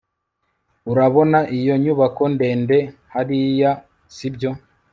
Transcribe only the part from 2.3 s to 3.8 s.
ndende hariya